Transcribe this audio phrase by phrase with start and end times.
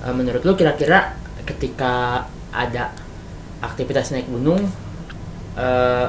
[0.00, 1.12] Eh, menurut lu kira-kira
[1.44, 2.96] ketika ada
[3.60, 4.64] aktivitas naik gunung
[5.60, 6.06] eh,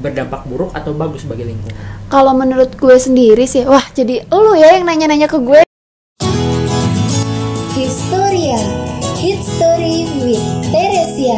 [0.00, 1.76] berdampak buruk atau bagus bagi lingkungan?
[2.08, 5.60] Kalau menurut gue sendiri sih, wah jadi lu ya yang nanya-nanya ke gue.
[7.76, 8.60] Historia
[9.20, 11.36] Hit Story with Teresia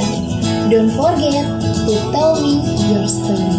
[0.71, 1.47] Don't forget
[1.87, 3.52] to tell me your story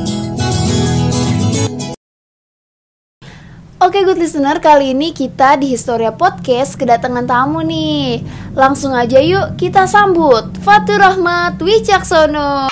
[3.84, 8.24] Oke good listener, kali ini kita di Historia Podcast kedatangan tamu nih.
[8.56, 12.72] Langsung aja yuk kita sambut Fatur Rahmat Wicaksono.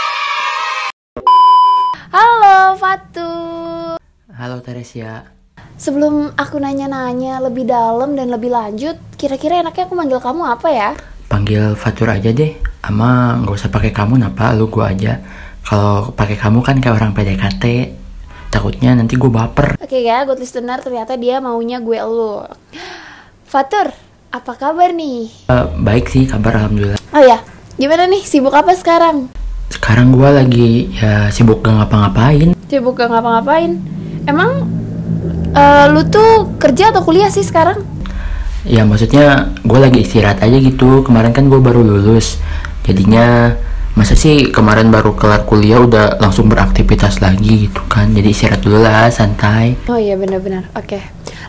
[2.15, 3.27] Halo Fatu.
[4.31, 5.27] Halo Teresia.
[5.75, 10.89] Sebelum aku nanya-nanya lebih dalam dan lebih lanjut, kira-kira enaknya aku manggil kamu apa ya?
[11.27, 12.55] Panggil Fatur aja deh.
[12.87, 15.19] Ama nggak usah pakai kamu napa, lu gua aja.
[15.67, 17.99] Kalau pakai kamu kan kayak orang PDKT.
[18.51, 19.79] Takutnya nanti gue baper.
[19.79, 22.43] Oke ya, good listener, ternyata dia maunya gue elu.
[23.47, 23.95] Fatur,
[24.27, 25.31] apa kabar nih?
[25.47, 26.99] Eh, baik sih kabar alhamdulillah.
[27.15, 27.39] Oh ya,
[27.79, 28.19] gimana nih?
[28.27, 29.31] Sibuk apa sekarang?
[29.71, 32.51] Sekarang gue lagi ya sibuk gak ngapa-ngapain.
[32.67, 33.79] Sibuk gak ngapa-ngapain?
[34.27, 34.67] Emang
[35.55, 37.79] eh, lu tuh kerja atau kuliah sih sekarang?
[38.67, 41.07] Ya maksudnya gue lagi istirahat aja gitu.
[41.07, 42.35] Kemarin kan gue baru lulus.
[42.83, 43.55] Jadinya
[43.95, 48.11] masa sih kemarin baru kelar kuliah udah langsung beraktivitas lagi gitu kan.
[48.11, 49.75] Jadi istirahat dulu lah santai.
[49.91, 50.71] Oh iya benar-benar.
[50.75, 50.99] Oke.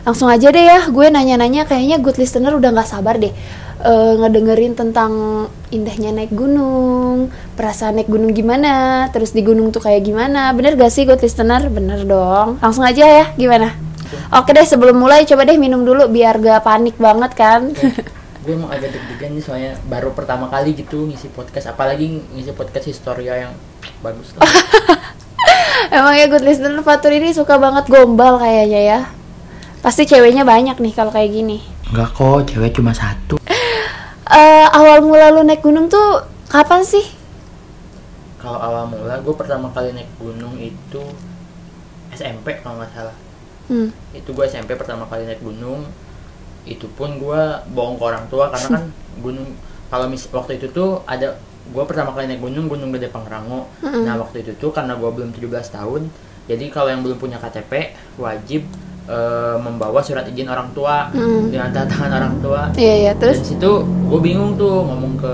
[0.03, 3.31] Langsung aja deh ya, gue nanya-nanya kayaknya good listener udah nggak sabar deh
[3.83, 10.03] eh, ngedengerin tentang indahnya naik gunung, perasaan naik gunung gimana, terus di gunung tuh kayak
[10.03, 10.51] gimana.
[10.55, 11.67] Bener gak sih good listener?
[11.71, 12.59] Bener dong.
[12.59, 13.75] Langsung aja ya, gimana?
[14.35, 17.61] Oke deh, sebelum mulai coba deh minum dulu biar gak panik banget kan.
[18.43, 21.71] gue emang agak deg-degan nih soalnya baru pertama kali gitu ngisi podcast.
[21.71, 23.55] Apalagi ngisi podcast historia yang
[24.03, 24.43] bagus lah.
[25.95, 28.99] Emang ya good listener Fatur ini suka banget gombal kayaknya ya.
[29.79, 31.63] Pasti ceweknya banyak nih kalau kayak gini.
[31.91, 33.39] Enggak kok, cewek cuma satu.
[34.33, 37.05] Eh awal mula lu naik gunung tuh kapan sih?
[38.41, 41.03] Kalau awal mula gue pertama kali naik gunung itu
[42.09, 43.13] SMP kalau nggak salah.
[43.69, 43.93] Hmm.
[44.09, 45.85] Itu gue SMP pertama kali naik gunung.
[46.63, 48.83] Itu pun gue bohong ke orang tua karena kan
[49.23, 49.47] gunung
[49.87, 53.69] kalau mis waktu itu tuh ada gue pertama kali naik gunung Gunung Gede Pangrango.
[53.79, 54.03] Mm-mm.
[54.03, 56.01] Nah waktu itu tuh karena gue belum 17 tahun,
[56.43, 58.67] jadi kalau yang belum punya KTP wajib
[59.03, 61.51] eh, membawa surat izin orang tua Mm.
[61.51, 62.61] dengan tanda tangan orang tua.
[62.73, 63.49] Iya iya Terus terus.
[63.53, 65.33] situ gue bingung tuh ngomong ke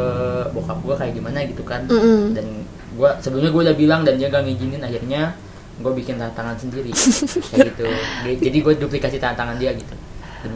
[0.51, 1.85] bokap gue kayak gimana gitu kan.
[1.85, 2.33] Mm-mm.
[2.33, 2.45] Dan
[2.93, 5.33] gue sebelumnya gue udah bilang dan dia gak ngizinin akhirnya
[5.79, 6.91] gue bikin tanda tangan sendiri
[7.49, 7.85] kayak gitu.
[8.41, 9.93] Jadi- gue duplikasi tanda tangan dia gitu.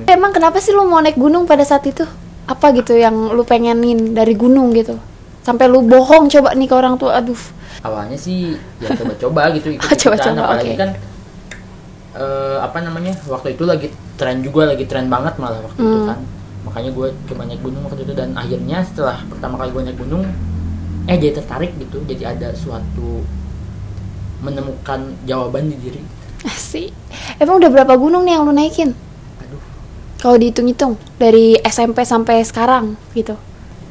[0.05, 2.03] Emang kenapa sih lu mau naik gunung pada saat itu?
[2.45, 4.95] Apa gitu yang lu pengenin dari gunung gitu?
[5.41, 7.19] Sampai lu bohong coba nih ke orang tua.
[7.19, 7.39] Aduh.
[7.83, 10.79] awalnya sih ya coba-coba gitu ikut Coba-coba, apalagi oke.
[10.79, 10.89] kan
[12.15, 16.07] eh, apa namanya waktu itu lagi tren juga lagi tren banget malah waktu itu Hmm.
[16.07, 16.19] kan
[16.63, 20.23] makanya gue coba naik gunung waktu itu dan akhirnya setelah pertama kali gue naik gunung
[21.03, 23.27] eh jadi tertarik gitu jadi ada suatu
[24.39, 26.01] menemukan jawaban di diri
[26.43, 26.91] Asik.
[27.35, 28.91] Emang udah berapa gunung nih yang lu naikin?
[30.23, 33.35] Kalau dihitung-hitung dari SMP sampai sekarang gitu.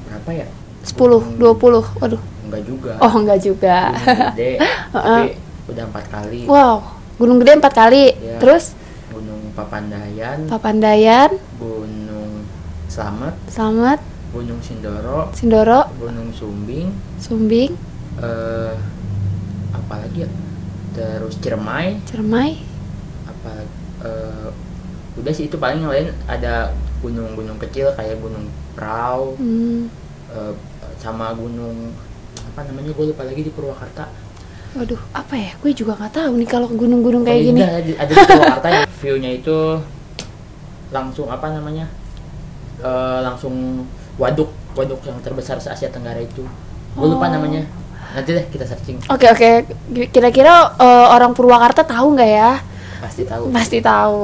[0.08, 0.46] berapa ya?
[0.80, 2.00] 10, 20.
[2.00, 2.22] Waduh.
[2.48, 2.92] enggak juga.
[3.04, 3.92] Oh, enggak juga.
[3.92, 4.52] gunung gede.
[4.92, 5.28] Tapi
[5.68, 6.40] udah empat kali.
[6.48, 8.16] Wow, Gunung Gede empat kali.
[8.18, 8.40] Ya.
[8.42, 8.74] Terus?
[9.14, 10.48] Gunung Papandayan.
[10.50, 12.48] Papandayan, gunung
[12.90, 13.36] Slamet.
[13.46, 14.00] Slamet,
[14.34, 15.30] gunung Sindoro.
[15.36, 16.90] Sindoro, gunung Sumbing.
[17.22, 17.78] Sumbing,
[18.18, 18.74] eh
[19.70, 20.30] apa lagi ya?
[20.98, 22.02] Terus Ciremai.
[22.08, 22.58] Ciremai,
[23.28, 23.52] apa
[24.02, 24.50] eh,
[25.12, 29.90] udah sih itu paling yang lain ada gunung-gunung kecil kayak gunung Prau hmm,
[30.32, 30.52] eh,
[30.96, 31.92] sama gunung
[32.48, 34.08] apa namanya gue lupa lagi di Purwakarta
[34.72, 35.52] waduh apa ya?
[35.60, 37.60] Gue juga nggak tahu nih kalau gunung-gunung kayak gini.
[37.60, 39.58] ada, ada di Purwakarta yang view-nya itu
[40.88, 41.92] langsung apa namanya
[42.80, 43.84] eh, langsung
[44.16, 46.40] waduk waduk yang terbesar se Asia Tenggara itu
[46.92, 47.32] gue lupa Oh.
[47.32, 47.68] namanya
[48.12, 49.50] nanti deh kita searching Oke oke,
[50.08, 52.52] kira-kira eh, orang Purwakarta tahu nggak ya?
[53.00, 54.16] pasti tahu Pasti tahu.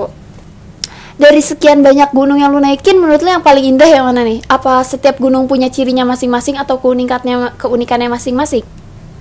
[1.18, 4.38] Dari sekian banyak gunung yang lu naikin, menurut lu yang paling indah yang mana nih?
[4.46, 8.62] Apa setiap gunung punya cirinya masing-masing atau keunikannya keunikannya masing-masing?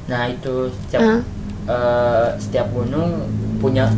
[0.05, 1.21] Nah itu setiap Ah.
[1.67, 3.25] eh, setiap gunung
[3.57, 3.89] punya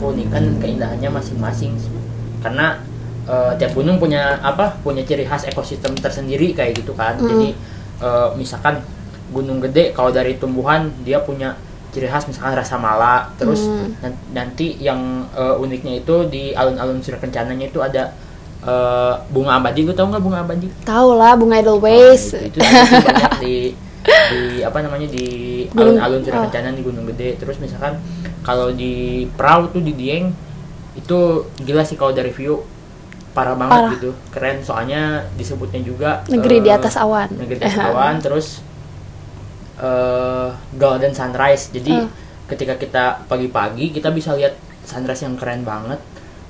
[0.00, 1.76] keunikan dan keindahannya masing-masing.
[2.40, 2.80] Karena
[3.28, 4.80] eh, tiap gunung punya apa?
[4.80, 7.20] Punya ciri khas ekosistem tersendiri kayak gitu kan.
[7.20, 7.28] Mm.
[7.28, 7.48] Jadi
[8.00, 8.80] eh, misalkan
[9.28, 11.52] gunung gede kalau dari tumbuhan dia punya
[11.92, 13.28] ciri khas misalkan rasa mala.
[13.36, 13.88] Terus Mm.
[14.00, 14.98] nan- nanti yang
[15.30, 18.10] eh, uniknya itu di alun-alun Surat Kencananya itu ada
[18.62, 19.84] eh, bunga abadi.
[19.84, 20.66] Lu tau nggak bunga abadi?
[20.82, 22.32] Tahu lah bunga Oh, Edelweiss.
[22.34, 23.56] itu, itu itu banyak di
[24.02, 25.26] di apa namanya di
[25.70, 26.50] alun-alun Surat oh.
[26.50, 28.02] Di Gunung Gede terus misalkan
[28.42, 30.34] kalau di Prau tuh di Dieng
[30.92, 31.18] itu
[31.62, 32.60] gila sih kalau dari view
[33.32, 33.92] parah banget Parah.
[33.96, 37.32] gitu keren soalnya disebutnya juga Negeri di eh, atas awan.
[37.32, 38.46] negeri di atas awan terus
[39.78, 41.70] eh golden sunrise.
[41.70, 42.08] Jadi Eh.
[42.46, 44.52] ketika kita pagi-pagi kita bisa lihat
[44.82, 46.00] sunrise yang keren banget.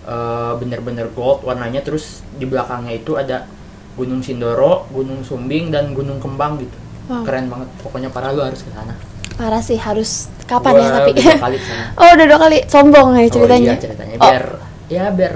[0.03, 1.79] Eh, bener-bener gold warnanya.
[1.81, 3.47] Terus di belakangnya itu ada
[3.93, 6.75] Gunung Sindoro, Gunung Sumbing dan Gunung Kembang gitu.
[7.07, 7.27] Wow.
[7.27, 7.69] keren banget.
[7.83, 8.95] Pokoknya parah lu harus ke sana.
[9.35, 11.11] Parah sih harus kapan Gua ya tapi.
[11.13, 11.57] dua kali
[11.99, 12.59] oh udah dua kali.
[12.67, 13.71] Sombong ya ceritanya.
[13.71, 14.15] oh, iya ceritanya.
[14.17, 14.45] Oh, biar
[14.87, 15.35] ya biar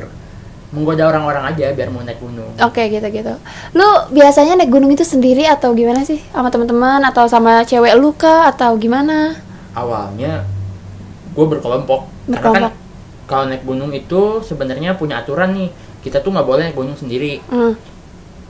[0.76, 3.32] menggoda orang-orang aja biar mau naik gunung Oke gitu gitu.
[3.72, 6.20] Lu biasanya naik gunung itu sendiri atau gimana sih?
[6.28, 9.32] Sama teman-teman atau sama cewek lu kah atau gimana?
[9.72, 10.44] awalnya
[11.32, 12.72] gue berkelompok karena Berkelompok.
[12.72, 12.72] kan
[13.26, 15.68] kalau naik gunung itu sebenarnya punya aturan nih
[16.00, 17.76] kita tuh nggak boleh naik gunung sendiri Hmm.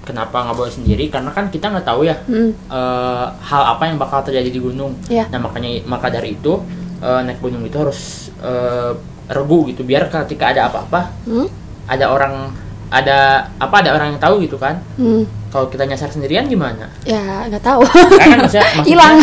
[0.02, 2.54] kenapa nggak boleh sendiri karena kan kita nggak tahu ya Hmm.
[2.54, 5.26] eh, hal apa yang bakal terjadi di gunung Iya.
[5.26, 6.62] nah makanya maka dari itu
[6.96, 8.00] eh, naik gunung itu harus
[8.38, 8.94] eh,
[9.28, 11.50] regu gitu biar ketika ada apa-apa Hmm.
[11.86, 12.52] Ada orang
[12.86, 13.18] ada
[13.56, 15.26] apa ada orang yang tahu gitu kan Hmm.
[15.48, 17.82] kalau kita nyasar sendirian gimana Ya nggak tahu.
[17.82, 19.16] kan maksudnya, maksudnya Hilang.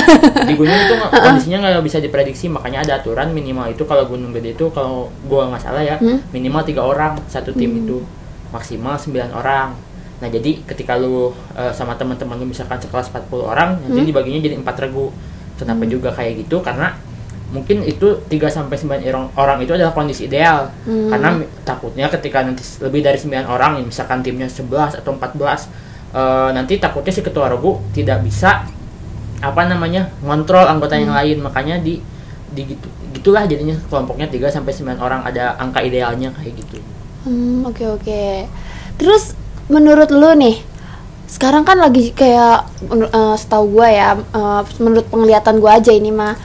[0.43, 0.93] di gunung itu
[1.23, 5.47] kondisinya nggak bisa diprediksi makanya ada aturan minimal itu kalau gunung gede itu kalau gua
[5.47, 6.19] nggak salah ya Hmm.
[6.29, 8.03] minimal tiga orang satu tim itu
[8.49, 9.71] maksimal 9 orang
[10.19, 14.07] nah jadi ketika lu eh, sama teman-teman lu misalkan sekelas 40 orang nanti Hmm.
[14.07, 15.07] dibaginya jadi empat regu
[15.53, 16.91] kenapa juga kayak gitu karena
[17.51, 20.71] mungkin itu 3 sampai 9 orang, orang itu adalah kondisi ideal.
[20.87, 21.11] Hmm.
[21.11, 21.29] karena
[21.67, 25.69] takutnya ketika nanti lebih dari 9 orang ya misalkan timnya 11 atau 14
[26.13, 28.65] eh, nanti takutnya si ketua regu tidak bisa
[29.43, 31.43] apa namanya ngontrol anggota yang lain.
[31.43, 31.99] Makanya di
[32.53, 35.21] di gitu gitulah jadinya kelompoknya 3 sampai 9 orang.
[35.27, 36.79] Ada angka idealnya kayak gitu.
[37.27, 38.47] Hmm, oke oke.
[38.95, 39.35] Terus
[39.67, 40.59] menurut lu nih,
[41.27, 46.35] sekarang kan lagi kayak eh, setahu gua ya, eh, menurut penglihatan gua aja ini mah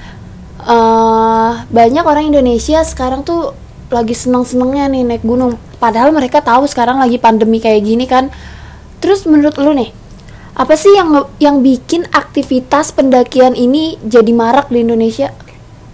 [0.68, 3.56] eh, banyak orang Indonesia sekarang tuh
[3.88, 5.56] lagi seneng-senengnya nih naik gunung.
[5.80, 8.28] Padahal mereka tahu sekarang lagi pandemi kayak gini kan.
[9.00, 9.90] Terus menurut lu nih,
[10.58, 15.32] apa sih yang yang bikin aktivitas pendakian ini jadi marak di Indonesia?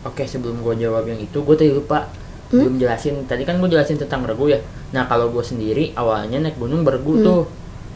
[0.04, 2.10] Oke sebelum gue jawab yang itu gue tadi lupa.
[2.50, 3.26] Belum jelasin.
[3.26, 4.60] Tadi kan gue jelasin tentang regu ya.
[4.94, 7.42] Nah kalau gue sendiri awalnya naik gunung bergu tuh.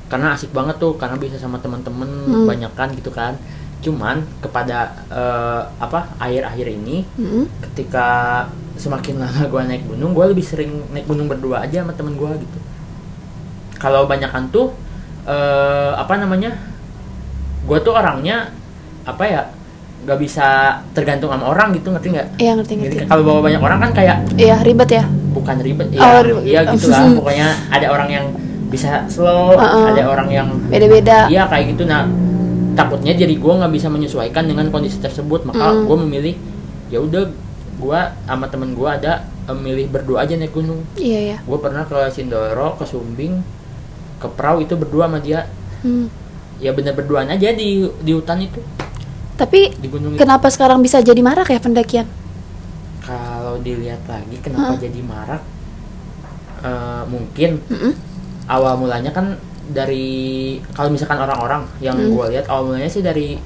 [0.09, 2.09] Karena asik banget tuh karena bisa sama teman-teman
[2.49, 3.37] banyakan gitu kan
[3.79, 7.47] cuman kepada eh, apa akhir-akhir ini Hmm?
[7.63, 8.07] ketika
[8.75, 12.31] semakin lama gue naik gunung gue lebih sering naik gunung berdua aja sama temen gue
[12.39, 12.59] gitu
[13.77, 14.75] kalau banyakan tuh
[15.25, 16.59] eh, apa namanya
[17.63, 18.51] gue tuh orangnya
[19.05, 19.43] apa ya
[19.99, 20.47] nggak bisa
[20.91, 22.97] tergantung sama orang gitu ngerti nggak Iya ngerti ngerti.
[23.05, 25.05] Kalau bawa banyak orang kan kayak Iya ribet ya.
[25.29, 26.43] bukan ribet ya Oh, ribet.
[26.47, 28.27] ya gitulah pokoknya ada orang yang
[28.69, 29.91] bisa slow Uh-uh.
[29.91, 31.27] ada orang yang Beda-beda.
[31.27, 32.07] iya kayak gitu nah
[32.79, 35.85] takutnya jadi gue nggak bisa menyesuaikan dengan kondisi tersebut maka Mm.
[35.85, 36.35] gue memilih
[36.89, 37.27] ya udah
[37.77, 39.13] gue sama temen gue ada
[39.45, 41.37] eh, milih berdua aja naik gunung Iya ya.
[41.41, 43.43] gue pernah ke Sindoro ke Sumbing
[44.17, 46.11] ke Prau itu berdua sama dia Hmm.
[46.59, 48.59] ya bener berduaan aja di di hutan itu
[49.35, 52.07] Tapi di gunung itu kenapa sekarang bisa jadi marak ya pendakian?
[53.01, 55.43] kalau dilihat lagi kenapa jadi marak
[56.59, 57.95] Eh, mungkin Mm-mm.
[58.45, 59.39] awal mulanya kan
[59.69, 60.09] dari
[60.73, 62.11] kalau misalkan orang-orang yang Hmm.
[62.11, 63.37] gue lihat awal mulanya sih dari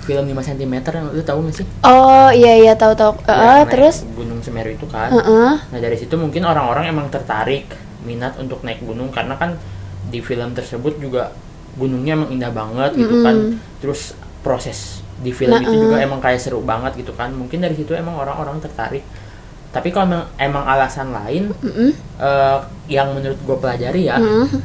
[0.00, 3.16] film 5 cm yang lu tahu nggak sih Oh iya iya tahu tahu.
[3.24, 4.04] Eh, naik terus?
[4.12, 5.52] Gunung Semeru itu kan Heeh.
[5.64, 7.64] nah dari situ mungkin orang-orang emang tertarik
[8.04, 9.56] minat untuk naik gunung karena kan
[10.04, 11.32] di film tersebut juga
[11.74, 13.80] gunungnya emang indah banget gitu kan Mm-mm.
[13.80, 14.12] terus
[14.44, 16.04] proses di film Nah, itu juga eh.
[16.04, 19.00] emang kayak seru banget gitu kan mungkin dari situ emang orang-orang tertarik
[19.72, 21.90] tapi kalau emang, emang alasan lain Mm-mm.
[22.20, 24.60] eh, yang menurut gue pelajari ya Mm-mm.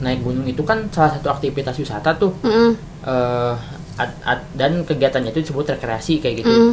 [0.00, 2.72] Naik gunung itu kan salah satu aktivitas wisata tuh Mm-mm.
[3.02, 3.54] eh,
[3.94, 6.72] ad- ad- dan kegiatannya itu disebut rekreasi kayak gitu Mm.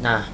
[0.00, 0.26] nah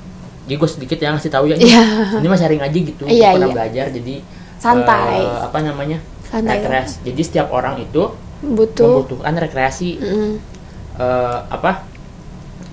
[0.42, 1.82] jadi gue sedikit ya ngasih tahu ya ini, Iya.
[2.16, 3.54] ini mah sharing aja gitu Iya, pernah iya.
[3.54, 4.14] belajar jadi
[4.56, 5.20] Santai.
[5.20, 6.58] eh, apa namanya Santai.
[6.58, 8.02] rekreasi jadi setiap orang itu
[8.40, 9.04] Butuh.
[9.04, 10.32] membutuhkan rekreasi Mm-mm.
[10.96, 11.84] eh, apa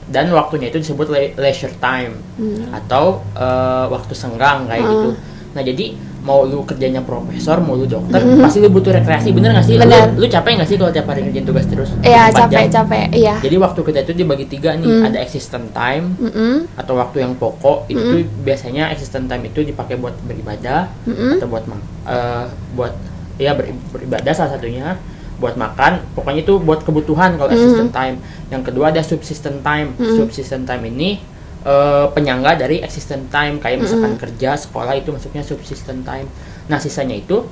[0.08, 2.72] dan waktunya itu disebut le- leisure time Hmm.
[2.72, 4.92] atau eh, waktu senggang kayak Hmm.
[4.94, 5.10] gitu
[5.50, 5.86] nah jadi
[6.20, 9.86] mau lu kerjanya profesor mau lu dokter pasti lu butuh rekreasi bener gak sih Hmm.
[9.86, 10.06] Bener.
[10.12, 12.72] lu, lu capek gak sih kalau tiap hari ngerjain tugas terus Iya 24 capek jam?
[12.84, 13.06] capek.
[13.12, 13.36] Iya.
[13.40, 15.06] jadi waktu kita itu dibagi tiga nih Hmm.
[15.06, 16.56] ada existent time Mm-mm.
[16.74, 18.12] atau waktu yang pokok itu Hmm.
[18.12, 21.38] tuh biasanya existent time itu dipakai buat beribadah Mm-mm.
[21.38, 21.64] atau buat
[22.06, 22.44] eh,
[22.74, 22.94] buat
[23.38, 24.98] ya beri- beribadah salah satunya
[25.38, 27.56] buat makan pokoknya itu buat kebutuhan kalau Mm.
[27.56, 28.16] existent time
[28.50, 30.18] yang kedua ada subsistent time Mm.
[30.18, 31.22] subsistent time ini
[31.68, 36.32] eh, penyangga dari existent time kayak misalkan kerja sekolah itu masuknya subsistent time
[36.66, 37.44] nah sisanya itu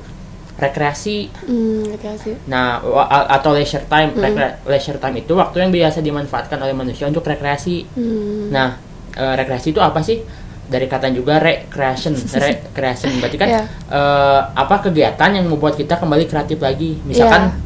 [0.56, 2.32] rekreasi Hmm, rekreasi.
[2.48, 2.80] Nah,
[3.28, 7.84] atau leisure time, Rekre- leisure time itu waktu yang biasa dimanfaatkan oleh manusia untuk rekreasi.
[7.92, 8.48] Hmm.
[8.50, 8.80] Nah,
[9.12, 10.24] eh, rekreasi itu apa sih?
[10.66, 13.62] dari kata juga recreation recreation berarti kan Iya.
[13.86, 17.62] eh, apa kegiatan yang membuat kita kembali kreatif lagi misalkan Iya.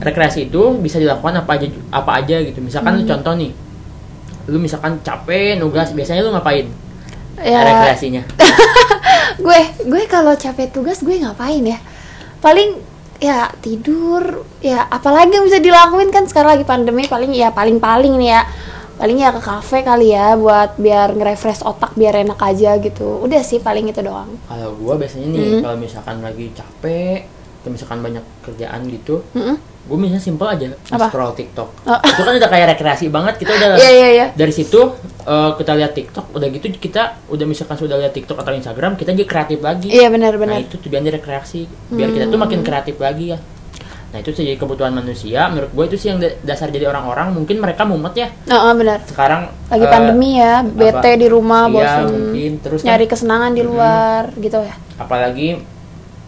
[0.00, 3.06] rekreasi itu bisa dilakukan apa aja apa aja gitu misalkan Hmm.
[3.06, 3.54] contoh nih
[4.48, 6.66] lu misalkan capek nugas biasanya lu ngapain?
[7.38, 7.62] Ya.
[7.62, 8.22] Rekreasinya
[9.44, 11.78] gue gue kalau capek tugas gue ngapain ya?
[12.38, 12.80] Paling
[13.18, 18.16] ya tidur ya apalagi yang bisa dilakuin kan sekarang lagi pandemi paling ya paling paling
[18.16, 18.42] nih ya.
[18.98, 23.22] Paling ya ke kafe kali ya buat biar nge-refresh otak biar enak aja gitu.
[23.22, 24.34] Udah sih paling itu doang.
[24.50, 25.62] Kalau gua biasanya nih Hmm.
[25.62, 27.30] kalau misalkan lagi capek
[27.62, 29.54] atau misalkan banyak kerjaan gitu Mm-mm.
[29.88, 31.08] Gue misalnya simple aja Apa?
[31.08, 31.68] scroll TikTok.
[31.88, 31.98] Oh.
[32.12, 34.26] itu kan udah kayak rekreasi banget kita udah iya iya iya.
[34.36, 34.92] dari situ
[35.24, 37.02] eh, kita lihat TikTok udah gitu kita
[37.32, 39.88] udah misalkan sudah lihat TikTok atau Instagram kita jadi kreatif lagi.
[39.88, 43.40] Iya benar nah benar itu tujuan dari rekreasi biar kita tuh makin kreatif lagi ya.
[44.08, 47.60] Nah itu jadi kebutuhan manusia menurut gue itu sih yang da- dasar jadi orang-orang mungkin
[47.60, 48.28] mereka mumet ya.
[48.48, 49.04] Oh, oh, benar.
[49.04, 53.52] Sekarang lagi eh, pandemi ya bete di rumah iya, bosan mungkin terus kan nyari kesenangan
[53.52, 54.74] di luar gitu ya.
[54.96, 55.60] Apalagi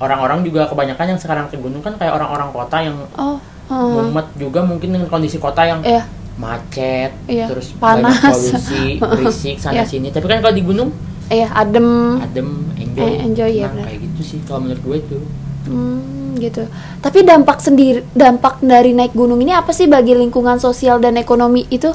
[0.01, 3.37] orang-orang juga kebanyakan yang sekarang ke gunung kan kayak orang-orang kota yang oh
[3.69, 3.89] oh.
[4.03, 6.03] mumet juga mungkin dengan kondisi kota yang iya
[6.41, 8.17] macet Iya, terus panas.
[8.17, 9.85] polusi berisik sana Iya.
[9.85, 10.89] sini tapi kan kalau di gunung
[11.29, 15.19] iya adem adem enjoy Eh, enjoy, ya, kayak gitu sih kalau menurut gue itu
[15.61, 16.65] Hmm, gitu.
[16.99, 21.69] Tapi dampak sendiri, dampak dari naik gunung ini apa sih bagi lingkungan sosial dan ekonomi
[21.69, 21.93] itu?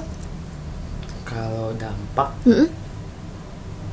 [1.26, 2.70] kalau dampak Mm-mm.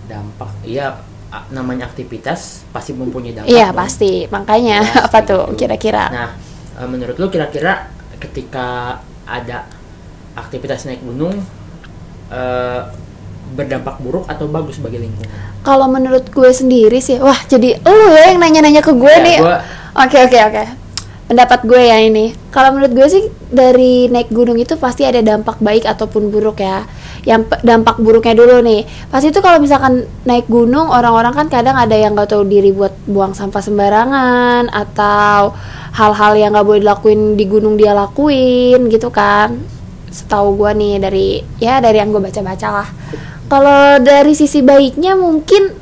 [0.07, 1.00] dampak iya
[1.48, 3.78] namanya aktivitas pasti mempunyai dampak Iya dong.
[3.78, 6.04] pasti, makanya Pasti apa tuh kira-kira?
[6.08, 6.28] nah
[6.76, 9.64] eh, menurut lu kira-kira ketika ada
[10.34, 11.40] aktivitas naik gunung
[12.28, 12.80] eh,
[13.52, 15.28] berdampak buruk atau bagus bagi lingkungan
[15.60, 19.38] Kalau menurut gue sendiri sih, wah jadi lu ya yang nanya-nanya ke gue Ya, nih.
[19.94, 20.62] Oke oke oke.
[21.32, 22.36] Pendapat gue ya ini.
[22.52, 26.84] Kalau menurut gue sih dari naik gunung itu pasti ada dampak baik ataupun buruk ya.
[27.24, 28.84] Yang dampak buruknya dulu nih.
[29.08, 32.92] Pasti itu kalau misalkan naik gunung orang-orang kan kadang ada yang nggak tahu diri buat
[33.08, 35.56] buang sampah sembarangan atau
[35.96, 39.56] hal-hal yang nggak boleh dilakuin di gunung dia lakuin gitu kan.
[40.12, 42.88] Setahu gue nih dari ya dari yang gue baca-baca lah.
[43.48, 45.80] Kalau dari sisi baiknya mungkin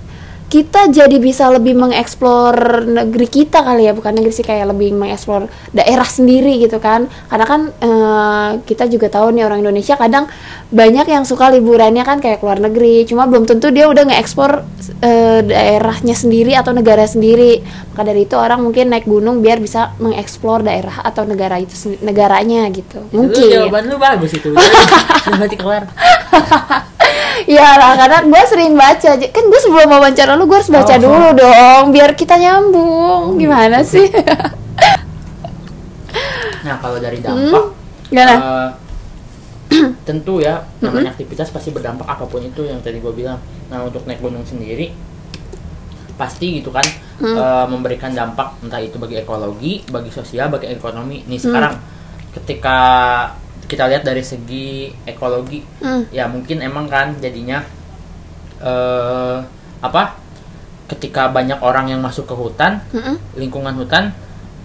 [0.51, 5.47] kita jadi bisa lebih mengeksplor negeri kita kali ya bukan negeri sih kayak lebih mengeksplor
[5.71, 7.07] daerah sendiri gitu kan.
[7.31, 10.27] Karena kan eh, kita juga tahu nih orang Indonesia kadang
[10.75, 13.07] banyak yang suka liburannya kan kayak keluar negeri.
[13.07, 14.51] Cuma belum tentu dia udah ngeekspor
[15.07, 17.63] eh, daerahnya sendiri atau negara sendiri.
[17.95, 22.67] Maka dari itu orang mungkin naik gunung biar bisa mengeksplor daerah atau negara itu negaranya
[22.75, 23.07] gitu.
[23.07, 23.55] Itu mungkin.
[23.55, 24.51] jawaban lu bagus itu.
[24.51, 25.87] Berarti kelar
[27.43, 29.11] Iya lah, karena gue sering baca.
[29.15, 30.99] J- Kan gue sebelum wawancara lu, gue harus baca Oh.
[30.99, 33.37] dulu dong, biar kita nyambung.
[33.37, 34.09] Gimana sih?
[36.61, 37.73] nah kalau dari dampak
[38.07, 38.33] Gimana?
[38.37, 38.69] eh,
[40.03, 44.05] tentu ya namanya aktivitas pasti berdampak apa pun itu yang tadi gue bilang nah untuk
[44.05, 44.93] naik gunung sendiri
[46.15, 46.85] pasti gitu kan
[47.19, 51.81] eh, memberikan dampak entah itu bagi ekologi bagi sosial bagi ekonomi nih sekarang
[52.33, 52.79] ketika
[53.71, 55.63] kita lihat dari segi ekologi.
[55.79, 56.03] Hmm.
[56.11, 57.63] ya mungkin emang kan jadinya
[58.59, 59.39] eh
[59.81, 60.19] apa
[60.91, 64.11] ketika banyak orang yang masuk ke hutan Mm-mm, lingkungan hutan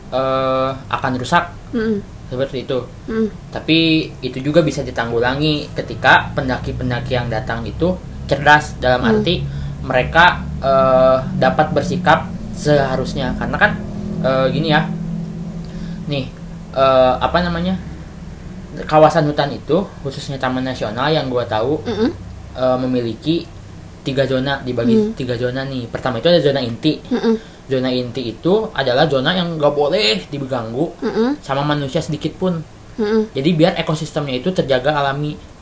[0.10, 1.54] eh akan rusak.
[1.78, 2.82] Mm-mm, seperti itu.
[3.06, 3.30] Mm.
[3.54, 7.94] tapi itu juga bisa ditanggulangi ketika pendaki-pendaki yang datang itu
[8.26, 9.46] cerdas dalam arti
[9.86, 12.26] mereka eh, dapat bersikap
[12.58, 13.38] seharusnya.
[13.38, 13.72] Karena kan
[14.26, 14.90] eh, gini ya.
[16.10, 16.26] Nih
[16.74, 17.78] eh, apa namanya
[18.84, 22.10] kawasan hutan itu khususnya taman nasional yang gua tahu Mm-mm,
[22.60, 23.48] eh, memiliki
[24.03, 27.36] tiga zona dibagi tiga zona nih pertama itu ada zona inti mm-mm,
[27.72, 32.60] zona inti itu adalah zona yang nggak boleh diganggu mm-mm, sama manusia sedikit pun
[33.00, 33.34] mm-mm.
[33.34, 35.55] jadi biar ekosistemnya itu terjaga alami.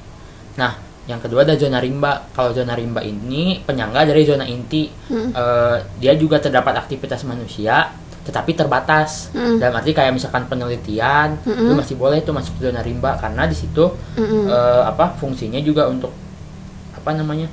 [0.54, 2.32] Nah, yang kedua ada zona rimba.
[2.32, 4.88] Kalau zona rimba ini penyangga dari zona inti.
[5.12, 5.36] Hmm.
[5.36, 7.92] Eh, dia juga terdapat aktivitas manusia,
[8.24, 9.30] tetapi terbatas.
[9.36, 9.60] Hmm.
[9.60, 11.68] Dalam arti kayak misalkan penelitian, Hmm.
[11.68, 14.48] lu masih boleh tuh masuk zona rimba karena di situ Mm-mm.
[14.48, 16.16] eh, apa fungsinya juga untuk
[16.96, 17.52] apa namanya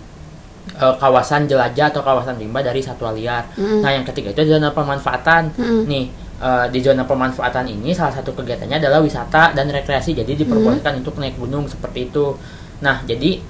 [0.79, 3.51] eh, kawasan jelajah atau kawasan rimba dari satwa liar.
[3.59, 3.83] Mm-mm.
[3.83, 5.51] Nah, yang ketiga itu zona pemanfaatan.
[5.59, 5.83] Mm-mm.
[5.91, 6.07] Nih,
[6.39, 10.15] eh, di zona pemanfaatan ini salah satu kegiatannya adalah wisata dan rekreasi.
[10.15, 12.39] Jadi diperbolehkan untuk naik gunung seperti itu.
[12.81, 13.43] Nah, jadi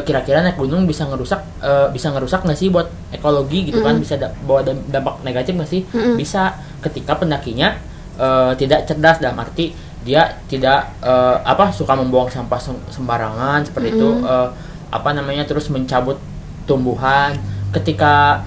[0.00, 3.96] kira-kira naik gunung bisa ngerusak eh, bisa ngerusak nggak sih buat ekologi gitu kan?
[3.96, 5.82] Bisa da- bawa dam- dampak negatif nggak sih?
[5.86, 6.16] Mm-mm.
[6.16, 7.76] Bisa ketika pendakinya
[8.14, 13.92] eh, tidak cerdas dalam arti dia tidak eh, apa suka membuang sampah sem- sembarangan seperti
[13.92, 14.48] itu eh,
[14.88, 16.16] apa namanya terus mencabut
[16.64, 17.36] tumbuhan
[17.70, 18.44] ketika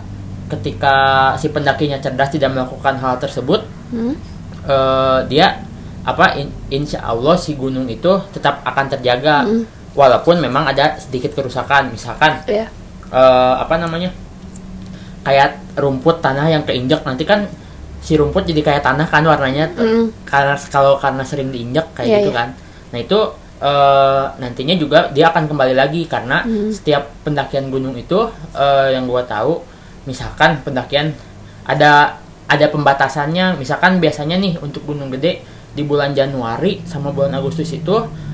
[0.47, 0.95] ketika
[1.35, 4.15] si pendakinya cerdas tidak melakukan hal tersebut Hmm?
[4.63, 5.63] eh, dia
[6.03, 9.63] apa in- insya Allah si gunung itu tetap akan terjaga Mm.
[9.97, 12.69] Walaupun memang ada sedikit kerusakan misalkan Iya.
[13.09, 14.13] eh, apa namanya
[15.25, 17.49] kayak rumput tanah yang keinjak nanti kan
[17.99, 20.13] si rumput jadi kayak tanah kan warnanya Mm.
[20.23, 22.37] karena kalau karena sering diinjak kayak Iya, gitu iya.
[22.37, 22.49] kan
[22.87, 23.19] nah itu
[23.57, 26.71] eh, nantinya juga dia akan kembali lagi karena Mm.
[26.71, 29.59] setiap pendakian gunung itu eh, yang gua tahu
[30.05, 31.11] misalkan pendakian
[31.67, 32.15] ada
[32.47, 35.43] ada pembatasannya misalkan biasanya nih untuk gunung gede
[35.75, 37.91] di bulan Januari sama bulan Agustus itu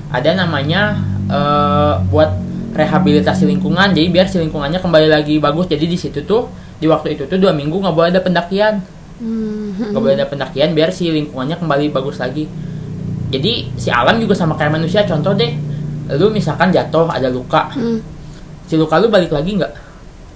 [0.08, 0.94] ada namanya
[1.28, 2.30] eh, buat
[2.74, 3.94] rehabilitasi lingkungan.
[3.94, 5.70] Jadi biar si lingkungannya kembali lagi bagus.
[5.70, 6.50] Jadi di situ tuh
[6.82, 8.82] di waktu itu tuh dua minggu nggak boleh ada pendakian.
[9.14, 9.94] Hmm.
[9.94, 12.50] nggak boleh ada pendakian biar si lingkungannya kembali bagus lagi.
[13.30, 15.06] Jadi si alam juga sama kayak manusia.
[15.06, 15.54] Contoh deh
[16.18, 17.70] lu misalkan jatuh ada luka.
[17.72, 18.02] Hmm.
[18.64, 19.72] si luka lu balik lagi nggak?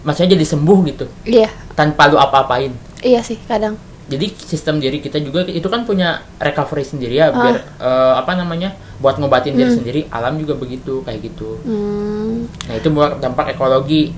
[0.07, 1.05] Maksudnya jadi sembuh gitu?
[1.27, 2.71] Iya, tanpa lu apa-apain?
[3.03, 3.75] Iya sih kadang.
[4.09, 7.37] Jadi sistem diri kita juga itu kan punya recovery sendiri ya Ah.
[7.37, 12.49] biar eh, apa namanya buat ngobatin diri sendiri alam juga begitu kayak gitu Hmm.
[12.65, 14.17] nah itu buat dampak ekologi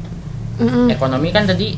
[0.57, 0.89] Mm-mm.
[0.89, 1.75] ekonomi kan tadi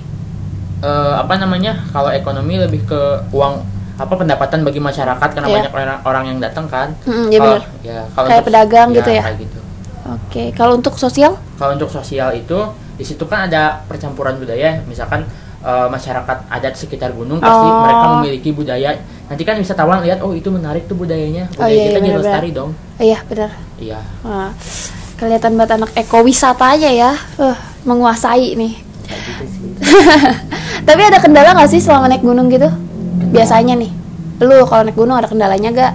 [0.81, 3.01] eh, apa namanya kalau ekonomi lebih ke
[3.31, 3.65] uang
[3.95, 5.57] apa pendapatan bagi masyarakat karena Iya.
[5.59, 9.11] banyak orang, orang yang datang kan Mm-mm, iya Kalau- ya, kalau Kayak untuk- pedagang gitu
[9.11, 9.23] ya?
[9.23, 9.59] kayak gitu
[10.03, 11.39] Oke, kalau untuk sosial?
[11.57, 12.59] kalau untuk sosial itu
[12.93, 15.25] di situ kan ada percampuran budaya misalkan
[15.63, 17.81] eh, masyarakat adat sekitar gunung pasti Oh.
[17.81, 21.85] mereka memiliki budaya nanti kan wisatawan lihat oh itu menarik tuh budayanya Oh, budaya iya,
[21.87, 23.51] kita iya, jadi lestari dong Iya, benar.
[23.77, 24.51] iya Wah,
[25.17, 27.11] kelihatan banget anak ekowisata aja ya.
[27.37, 28.75] Uh, menguasai nih.
[29.09, 29.45] gitu
[30.83, 32.67] Tapi ada kendala nggak sih selama naik gunung gitu?
[33.29, 33.91] Biasanya nih.
[34.39, 35.95] Lu kalau naik gunung ada kendalanya gak?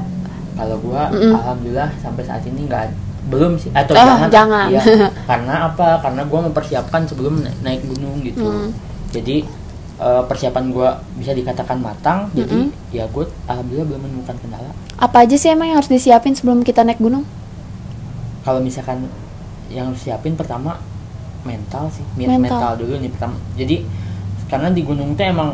[0.54, 1.38] kalau gua Mm-mm.
[1.38, 2.90] alhamdulillah sampai saat ini nggak
[3.28, 4.66] belum sih atau Ah, jangan jangan.
[4.68, 4.82] Iya.
[5.30, 8.74] karena apa karena gua mempersiapkan sebelum na- naik gunung gitu Hmm.
[9.08, 9.46] jadi
[9.98, 12.92] eh, persiapan gua bisa dikatakan matang jadi Mm-mm.
[12.92, 16.82] ya gua alhamdulillah belum menemukan kendala Apa aja sih emang yang harus disiapin sebelum kita
[16.82, 17.22] naik gunung?
[18.42, 19.06] kalau misalkan
[19.68, 20.80] yang harus siapin pertama
[21.44, 22.40] mental sih Mental.
[22.40, 22.72] mental.
[22.78, 23.84] dulu nih pertama jadi
[24.48, 25.50] karena di gunung tuh emang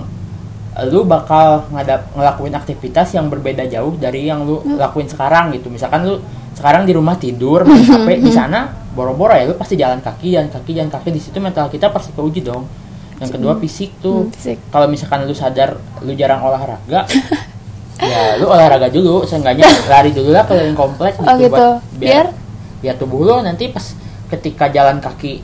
[0.73, 4.77] eh, lu bakal ngadap ngelakuin aktivitas yang berbeda jauh dari yang lu Hmm.
[4.77, 6.21] lakuin sekarang gitu misalkan lu
[6.53, 10.47] sekarang di rumah tidur main HP di sana boro-boro ya lu pasti jalan kaki jalan
[10.47, 12.69] kaki jalan kaki di situ mental kita pasti keuji dong
[13.15, 14.57] yang kedua fisik tuh Hmm, fisik.
[14.69, 17.05] kalau misalkan lu sadar lu jarang olahraga
[18.01, 21.49] ya lu olahraga dulu seenggaknya lari dulu lah keliling komplek Oh, gitu.
[21.49, 22.27] buat biar Biar?
[22.81, 23.95] biar tubuh lu nanti pas
[24.27, 25.39] ketika jalan kaki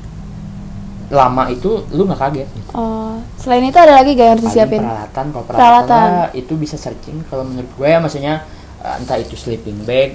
[1.09, 2.69] lama itu lu nggak kaget gitu.
[2.71, 4.77] Oh, selain itu ada lagi gak yang harus disiapin?
[4.79, 6.09] peralatan kalau peralatan, Peralatan.
[6.15, 8.33] lah, itu bisa searching kalau menurut gue ya maksudnya
[8.79, 10.13] eh, entah itu sleeping bag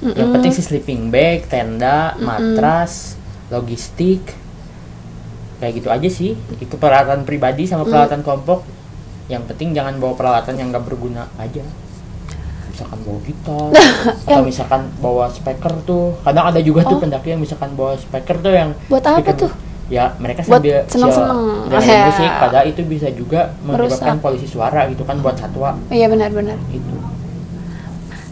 [0.00, 0.34] yang Mm-mm.
[0.34, 3.14] penting sih sleeping bag tenda matras
[3.48, 4.34] logistik
[5.62, 8.66] kayak gitu aja sih itu peralatan pribadi sama peralatan kelompok
[9.28, 11.62] yang penting jangan bawa peralatan yang nggak berguna aja
[12.68, 13.68] misalkan bawa gitar
[14.26, 17.00] atau misalkan bawa speaker tuh kadang ada juga tuh Oh.
[17.00, 19.52] pendaki yang misalkan bawa speaker tuh yang Buat apa speaker- tuh?
[19.86, 21.40] ya mereka Buat sambil seneng-seneng.
[21.42, 22.04] chill, dengerin Ya.
[22.08, 26.58] musik padahal itu bisa juga menyebabkan polusi suara gitu kan buat satwa Iya benar-benar.
[26.68, 26.94] itu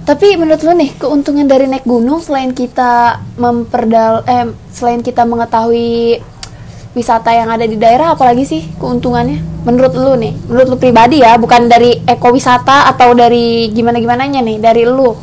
[0.00, 6.18] Tapi menurut lo nih keuntungan dari naik gunung selain kita memperdal eh selain kita mengetahui
[6.90, 11.36] wisata yang ada di daerah apalagi sih keuntungannya menurut lu nih menurut lu pribadi ya
[11.36, 15.14] bukan dari ekowisata atau dari gimana gimananya nih dari lu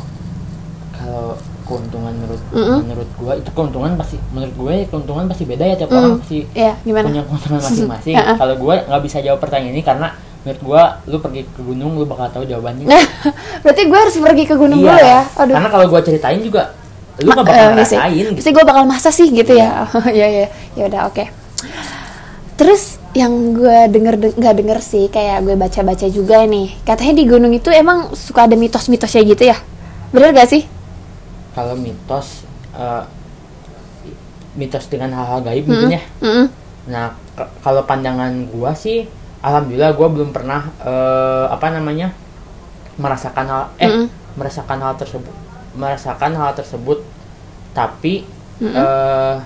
[0.94, 2.78] kalau keuntungan menurut Mm-mm.
[2.82, 5.98] menurut gua itu keuntungan pasti menurut gue keuntungan pasti beda ya tiap Mm.
[5.98, 10.08] orang pasti ya gimana punya keuntungan masing-masing kalau gua nggak bisa jawab pertanyaan ini karena
[10.38, 12.88] menurut gua lu pergi ke gunung lu bakal tahu jawabannya
[13.62, 16.72] berarti gue harus pergi ke gunung dulu ya aduh karena kalau gua ceritain juga
[17.18, 17.98] lu Ma- nggak bakal iya sih.
[17.98, 18.38] ngerasain gitu.
[18.38, 19.90] Pasti gue bakal masa sih gitu ya.
[20.06, 20.46] Iya iya.
[20.72, 21.26] Ya udah oke.
[22.58, 26.74] Terus yang gue denger de- nggak denger sih kayak gue baca-baca juga nih.
[26.82, 29.56] Katanya di gunung itu emang suka ada mitos-mitosnya gitu ya.
[30.10, 30.64] Bener gak sih?
[31.56, 33.02] kalau mitos eh,
[34.58, 36.46] mitos dengan hal-hal gaib mungkin ya Mm-mm.
[36.88, 39.04] Nah, k- kalau pandangan gua sih,
[39.44, 42.16] alhamdulillah gua belum pernah eh, apa namanya
[42.96, 44.06] merasakan hal eh Mm-mm.
[44.38, 45.34] merasakan hal tersebut,
[45.76, 47.04] merasakan hal tersebut.
[47.76, 48.24] Tapi
[48.58, 48.72] Mm-mm.
[48.72, 49.36] eh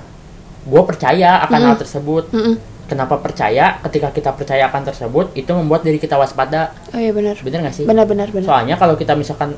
[0.64, 1.68] gua percaya akan Mm-mm.
[1.68, 2.24] hal tersebut.
[2.30, 2.54] Mm-mm.
[2.84, 3.80] Kenapa percaya?
[3.80, 6.76] Ketika kita percaya akan tersebut, itu membuat diri kita waspada.
[6.88, 7.34] Oh iya benar.
[7.36, 7.84] Bener nggak sih?
[7.84, 8.44] Benar benar benar.
[8.44, 9.56] Soalnya kalau kita misalkan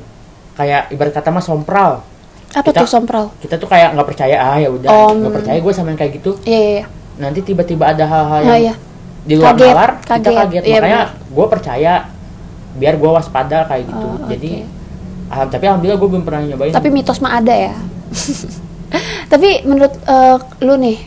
[0.53, 1.99] kayak ibarat kata mah sompral,
[2.49, 3.25] Apa kita- tuh sompral?
[3.37, 6.31] kita tuh kayak nggak percaya ah ya udah nggak percaya gue sama yang kayak gitu.
[6.41, 6.71] Iya iya.
[6.73, 6.85] iya.
[7.17, 8.73] Nanti tiba-tiba ada hal-hal yang Oh, iya.
[9.21, 10.35] di luar Kaget, nalar kita kaget.
[10.37, 11.09] kaget Iya, makanya benar.
[11.27, 11.93] gue percaya
[12.75, 14.71] biar gue waspada kayak gitu Oh, jadi oke.
[15.29, 17.73] alham- tapi alhamdulillah gue belum pernah nyobain Tapi mitos mah ada ya.
[19.25, 20.97] Tapi menurut eh, lu nih,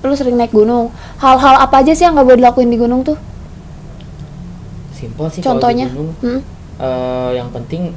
[0.00, 0.90] lu sering naik gunung.
[1.16, 3.16] Hal-hal apa aja sih yang nggak boleh dilakuin di gunung tuh?
[4.92, 5.86] simple sih kalau di Contohnya?
[5.88, 6.40] gunung Hmm?
[6.78, 7.90] Eh, yang penting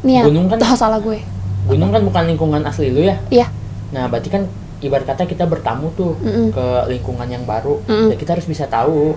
[0.00, 0.24] Niat.
[0.24, 1.20] Gunung kan- Oh, salah gue.
[1.62, 3.46] gunung kan bukan lingkungan asli lu ya Iya.
[3.90, 4.48] nah berarti kan
[4.80, 6.48] ibarat kata kita bertamu tuh Mm-mm.
[6.50, 8.08] ke lingkungan yang baru Mm-mm.
[8.08, 9.12] ya kita harus bisa tahu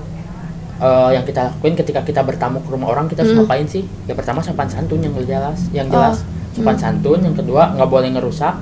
[0.75, 3.39] eh, yang kita lakuin ketika kita bertamu ke rumah orang kita harus Mm.
[3.41, 5.95] ngapain sih ya pertama sopan santun yang jelas yang Oh.
[5.95, 6.19] jelas
[6.51, 8.59] sopan santun yang kedua nggak boleh ngerusak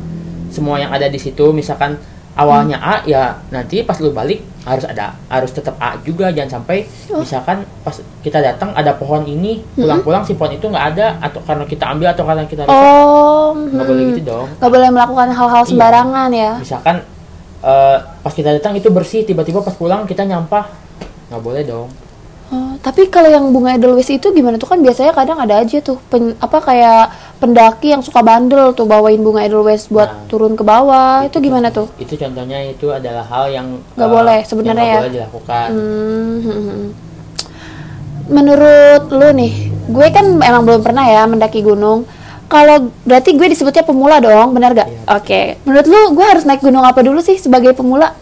[0.52, 1.96] semua yang ada di situ misalkan
[2.32, 2.78] awalnya.
[2.78, 7.20] A ya nanti pas lu balik harus ada harus tetap A juga jangan sampai Oh.
[7.20, 11.66] misalkan pas kita datang ada pohon ini pulang-pulang si pohon itu nggak ada atau karena
[11.66, 14.12] kita ambil atau karena kita rusak Oh, nggak boleh hmm.
[14.14, 15.68] gitu dong Nggak boleh melakukan hal-hal Iya.
[15.68, 16.52] sembarangan ya.
[16.58, 16.96] misalkan
[17.62, 20.70] eh, pas kita datang itu bersih tiba-tiba pas pulang kita nyampah
[21.28, 21.90] nggak boleh dong
[22.48, 25.96] Oh, tapi kalau yang bunga edelweiss itu gimana tuh kan biasanya kadang ada aja tuh
[26.06, 27.08] pen- apa kayak
[27.42, 30.30] pendaki yang suka bandel tuh bawain bunga edelweiss buat Nah.
[30.30, 31.90] turun ke bawah itu gimana tuh?
[31.98, 35.00] itu contohnya itu adalah hal yang Nggak eh, boleh yang sebenarnya ya?
[35.02, 36.86] boleh dilakukan Hmm, hmm, hmm.
[38.32, 39.54] Menurut lu nih,
[39.90, 42.08] gue kan emang belum pernah ya mendaki gunung.
[42.46, 44.88] Kalau berarti gue disebutnya pemula dong, benar gak?
[44.88, 45.00] Iya.
[45.16, 45.42] Oke.
[45.64, 48.16] Menurut lu, gue harus naik gunung apa dulu sih sebagai pemula?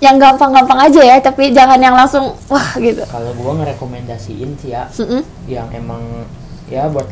[0.00, 3.00] Yang gampang-gampang aja ya, tapi jangan yang langsung wah gitu.
[3.08, 5.24] kalau gua ngerekomendasiin sih ya Mm-mm.
[5.48, 6.28] yang emang
[6.68, 7.08] ya buat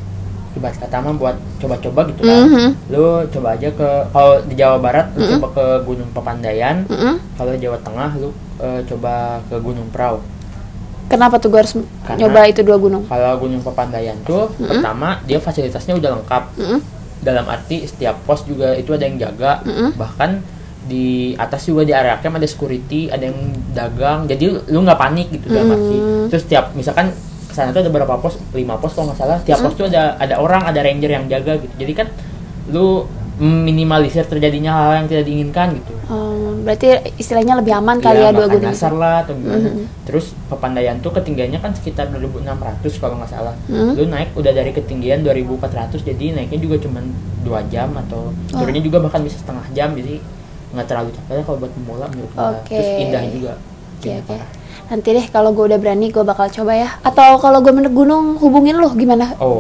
[0.55, 2.69] ibarat kata mah buat coba-coba gitu kan Mhm.
[2.89, 7.15] lu coba aja ke kalau di Jawa Barat lu coba ke Gunung Pepandayan Mm-mm.
[7.35, 9.13] kalau Jawa Tengah lu eh, coba
[9.47, 10.21] ke Gunung Prau
[11.05, 13.05] Kenapa tuh gue harus Karena- nyoba itu dua gunung?
[13.05, 16.81] kalau Gunung Pepandayan tuh pertama dia fasilitasnya udah lengkap Mm-mm.
[17.21, 19.93] dalam arti setiap pos juga itu ada yang jaga Mm-mm.
[19.95, 20.41] bahkan
[20.83, 23.39] di atas juga di area camp ada security ada yang
[23.71, 26.27] dagang jadi lu nggak panik gitu dalam arti Mm.
[26.27, 27.15] terus setiap misalkan
[27.53, 30.17] ke sana tuh ada berapa pos lima pos kalau nggak salah tiap pos tuh ada
[30.17, 32.07] ada orang ada ranger yang jaga gitu jadi kan
[32.67, 33.05] lu
[33.39, 38.31] minimalisir terjadinya hal yang tidak diinginkan gitu Hmm, berarti istilahnya lebih aman kali ya Iya,
[38.35, 38.69] dua gunung.
[38.69, 39.85] dasar lah atau gimana Mhm.
[40.05, 43.97] terus pepandayan tuh ketinggiannya kan sekitar 2600 kalau nggak salah Mhm.
[43.97, 47.01] lu naik udah dari ketinggian 2400 jadi naiknya juga cuma
[47.43, 48.59] dua jam atau Oh.
[48.59, 50.21] turunnya juga bahkan bisa setengah jam jadi
[50.71, 52.69] nggak terlalu capek kalau buat pemula menurut Oke.
[52.71, 53.53] terus indah juga
[53.99, 54.13] oke.
[54.27, 54.49] parah.
[54.93, 56.89] Nanti deh kalau gue udah berani gue bakal coba ya.
[57.01, 59.33] Atau kalau gue menurut gunung hubungin lu gimana?
[59.39, 59.57] oh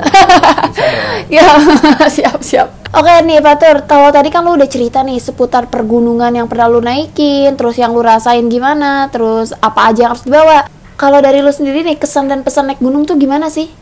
[1.32, 1.56] ya
[2.14, 2.68] siap siap.
[2.92, 6.78] Oke nih Fatur, kalau tadi kan lu udah cerita nih seputar pergunungan yang pernah lu
[6.78, 10.68] naikin, terus yang lu rasain gimana, terus apa aja yang harus dibawa.
[10.94, 13.72] Kalau dari lu sendiri nih kesan dan pesan naik gunung tuh gimana sih?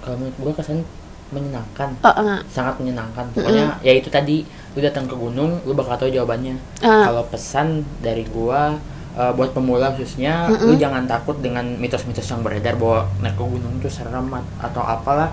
[0.00, 0.84] kalau menurut gua kesan
[1.28, 2.44] menyenangkan Oh, enggak.
[2.46, 7.08] sangat menyenangkan pokoknya ya itu tadi lu datang ke gunung lu bakal tahu jawabannya Ah.
[7.08, 8.76] kalau pesan dari gua
[9.14, 13.74] eh, buat pemula khususnya lu jangan takut dengan mitos-mitos yang beredar bahwa naik ke gunung
[13.78, 15.30] itu serem at- atau apalah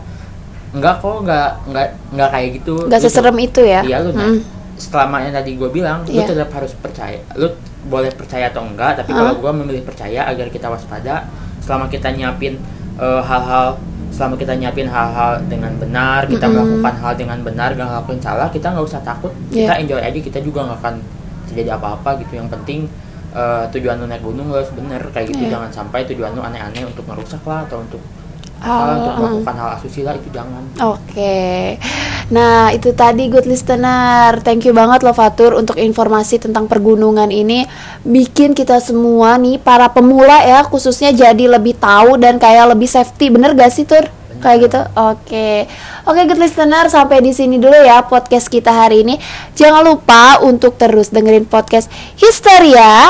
[0.72, 3.82] enggak kok enggak enggak enggak kayak gitu Gak Lu seserem itu ya?
[3.82, 4.40] iya lu Mm.
[4.78, 6.26] selama yang tadi gua bilang lu Iya.
[6.26, 7.50] tetap harus percaya lu
[7.84, 11.28] boleh percaya atau enggak tapi kalau gua memilih percaya agar kita waspada
[11.60, 12.56] selama kita nyiapin
[12.96, 13.76] eh, hal-hal
[14.10, 16.56] selama kita nyiapin hal-hal dengan benar kita Mm-mm.
[16.78, 19.66] melakukan hal dengan benar gak ngelakuin salah kita nggak usah takut Iya.
[19.66, 20.96] kita enjoy aja kita juga nggak akan
[21.48, 22.86] terjadi apa-apa gitu yang penting
[23.32, 25.52] eh, tujuan lu naik gunung lu harus bener kayak gitu Iya.
[25.56, 28.02] jangan sampai tujuan lu aneh-aneh untuk merusak lah atau untuk
[28.62, 29.18] Ah, apa, untuk ah.
[29.18, 31.82] melakukan hal asusila itu jangan Oke,
[32.30, 34.38] nah itu tadi good listener.
[34.46, 37.66] Thank you banget loh Fatur untuk informasi tentang pergunungan ini.
[38.06, 43.34] Bikin kita semua nih para pemula ya khususnya jadi lebih tahu dan kayak lebih safety.
[43.34, 44.06] Bener gak sih Tur?
[44.38, 44.82] Kayak gitu.
[44.94, 45.66] Oke,
[46.06, 49.18] oke good listener sampai di sini dulu ya podcast kita hari ini.
[49.58, 53.10] Jangan lupa untuk terus dengerin podcast Histeria.